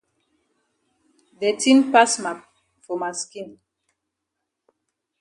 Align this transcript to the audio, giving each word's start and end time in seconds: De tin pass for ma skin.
De 1.41 1.49
tin 1.61 1.79
pass 1.93 2.11
for 2.83 2.97
ma 3.01 3.09
skin. 3.21 3.49